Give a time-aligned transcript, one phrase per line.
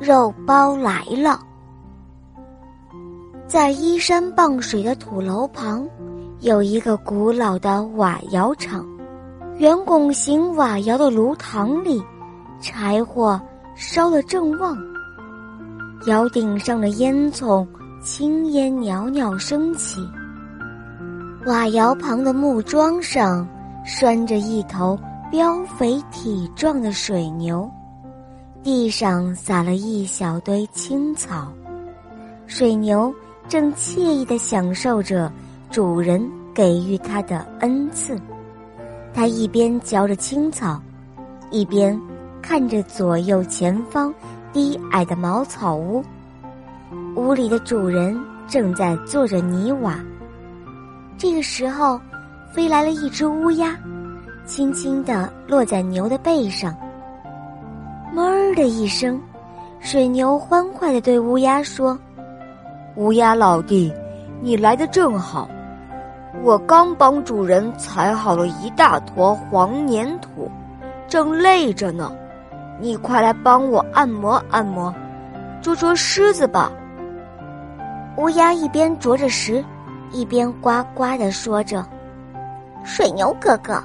[0.00, 1.38] 肉包来了，
[3.46, 5.86] 在依山傍水的土楼旁，
[6.40, 8.86] 有一个古老的瓦窑厂。
[9.58, 12.02] 圆拱形瓦窑的炉膛里，
[12.60, 13.40] 柴火
[13.76, 14.76] 烧得正旺，
[16.06, 17.64] 窑顶上的烟囱
[18.02, 20.00] 青烟袅袅升起。
[21.46, 23.46] 瓦窑旁的木桩上，
[23.84, 24.98] 拴着一头
[25.30, 27.70] 膘肥体壮的水牛。
[28.62, 31.52] 地上撒了一小堆青草，
[32.46, 33.12] 水牛
[33.48, 35.30] 正惬意地享受着
[35.68, 38.16] 主人给予它的恩赐。
[39.12, 40.80] 它一边嚼着青草，
[41.50, 42.00] 一边
[42.40, 44.14] 看着左右前方
[44.52, 46.00] 低矮的茅草屋。
[47.16, 49.98] 屋里的主人正在做着泥瓦。
[51.18, 52.00] 这个时候，
[52.54, 53.76] 飞来了一只乌鸦，
[54.46, 56.72] 轻轻地落在牛的背上。
[58.14, 59.18] 哞儿的一声，
[59.80, 61.98] 水牛欢快地对乌鸦说
[62.96, 63.90] ：“乌鸦老弟，
[64.42, 65.48] 你来的正好，
[66.42, 70.50] 我刚帮主人踩好了一大坨黄粘土，
[71.08, 72.12] 正累着呢。
[72.78, 74.94] 你快来帮我按摩按摩，
[75.62, 76.70] 捉捉虱子吧。”
[78.18, 79.64] 乌鸦一边啄着食，
[80.10, 81.82] 一边呱呱地说着
[82.84, 83.82] ：“水牛哥哥。”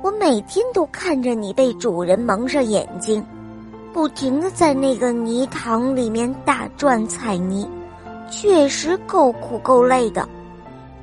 [0.00, 3.24] 我每天都看着你被主人蒙上眼睛，
[3.92, 7.68] 不停的在那个泥塘里面打转踩泥，
[8.30, 10.28] 确实够苦够累的。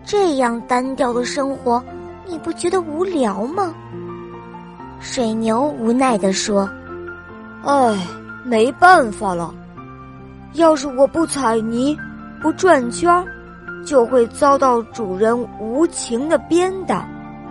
[0.05, 1.83] 这样单调的生活，
[2.25, 3.73] 你不觉得无聊吗？
[5.01, 6.69] 水牛无奈地说
[7.65, 7.97] ：“唉，
[8.45, 9.53] 没办法了。
[10.53, 11.97] 要是我不踩泥，
[12.41, 13.25] 不转圈，
[13.85, 17.05] 就会遭到主人无情的鞭打。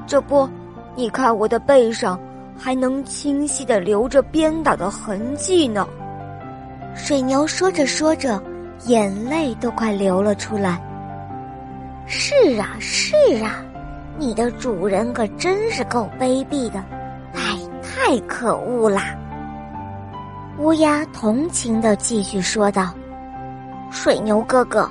[0.07, 0.49] 这不。”
[0.97, 2.19] 你看我的背上，
[2.57, 5.87] 还能清晰的留着鞭打的痕迹呢。
[6.95, 8.41] 水牛说着说着，
[8.87, 10.81] 眼泪都快流了出来。
[12.07, 13.65] 是啊，是啊，
[14.19, 16.79] 你的主人可真是够卑鄙的，
[17.35, 19.17] 哎，太可恶啦！
[20.59, 22.95] 乌鸦同情的继续说道
[23.91, 24.89] ：“水牛哥哥。”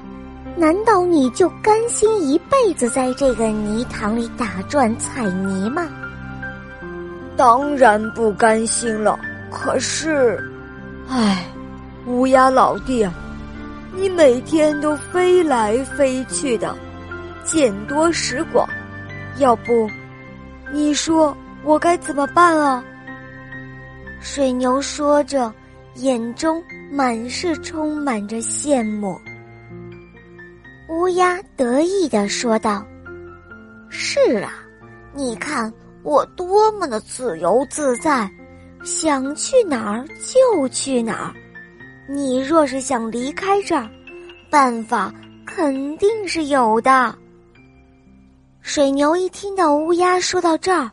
[0.56, 5.88] 难道你就甘心一辈子在这个泥塘里打转踩泥吗？
[7.36, 9.20] 当然不甘心了。
[9.52, 10.40] 可是，
[11.08, 11.46] 唉，
[12.08, 13.08] 乌鸦老弟，
[13.96, 16.76] 你每天都飞来飞去的，
[17.44, 18.68] 见多识广，
[19.38, 19.90] 要不，
[20.72, 22.84] 你说我该怎么办啊？
[24.20, 25.54] 水牛说着，
[25.96, 29.20] 眼中满是充满着羡慕。
[30.94, 32.86] 乌鸦得意地说道
[33.90, 34.54] ：“是啊，
[35.12, 35.74] 你看
[36.04, 38.30] 我多么的自由自在，
[38.86, 41.34] 想去哪儿就去哪儿。
[42.08, 43.90] 你若是想离开这儿，
[44.52, 45.12] 办法
[45.48, 47.16] 肯定是有的。”
[48.62, 50.92] 水牛一听到乌鸦说到这儿，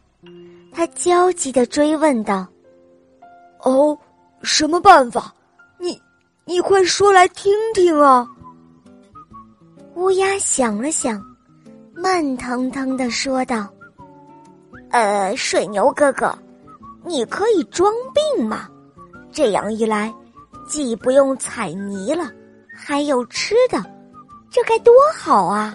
[0.73, 2.47] 他焦急地追问道
[3.63, 3.97] ：“哦，
[4.43, 5.31] 什么办法？
[5.79, 6.01] 你，
[6.47, 8.27] 你快说来听听啊！”
[9.95, 11.23] 乌鸦想了想，
[11.95, 13.69] 慢腾腾的说道
[14.91, 16.33] ：“呃，水牛哥哥，
[17.05, 18.69] 你可以装病吗？
[19.33, 20.13] 这样一来，
[20.67, 22.31] 既不用踩泥了，
[22.75, 23.85] 还有吃的，
[24.49, 25.75] 这该多好啊！”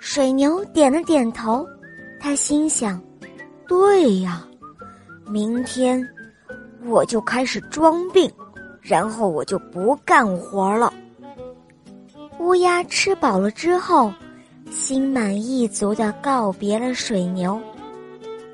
[0.00, 1.66] 水牛点了点头，
[2.18, 3.00] 他心想
[3.68, 4.44] ：“对呀，
[5.28, 6.06] 明天
[6.86, 8.30] 我就开始装病，
[8.80, 10.92] 然后我就不干活了。”
[12.40, 14.10] 乌鸦吃饱了之后，
[14.70, 17.60] 心满意足的告别了水牛，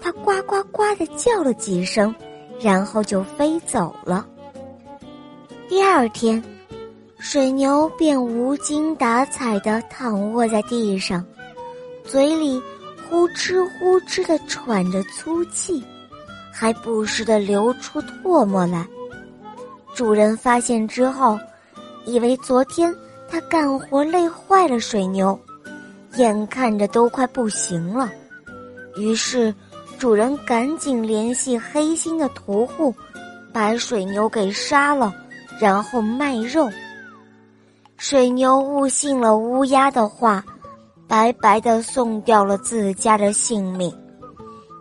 [0.01, 2.13] 它呱呱呱的叫了几声，
[2.61, 4.27] 然后就飞走了。
[5.69, 6.43] 第二天，
[7.21, 11.25] 水牛便无精打采的躺卧在地上，
[12.03, 12.61] 嘴里
[13.09, 15.81] 呼哧呼哧的喘着粗气，
[16.53, 18.85] 还不时的流出唾沫来。
[19.95, 21.39] 主人发现之后，
[22.05, 22.93] 以为昨天。
[23.29, 25.39] 他干活累坏了水牛，
[26.17, 28.11] 眼看着都快不行了，
[28.97, 29.55] 于是
[29.99, 32.95] 主人赶紧联系黑心的屠户，
[33.53, 35.15] 把水牛给杀了，
[35.61, 36.71] 然后卖肉。
[37.97, 40.45] 水牛误信了乌鸦的话，
[41.09, 43.93] 白白的送掉了自家的性命。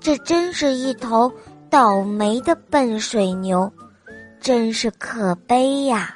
[0.01, 1.31] 这真是一头
[1.69, 3.71] 倒霉的笨水牛，
[4.39, 6.15] 真是可悲呀！